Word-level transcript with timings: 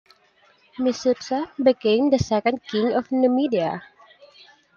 Micipsa 0.79 1.51
became 1.63 2.09
the 2.09 2.17
second 2.17 2.63
king 2.63 2.91
of 2.91 3.11
Numidia. 3.11 3.83